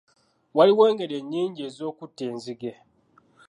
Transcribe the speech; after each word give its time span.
Waliwo 0.55 0.83
engeri 0.91 1.17
nnyingi 1.21 1.61
ez'okutta 1.69 2.21
enzige. 2.29 2.73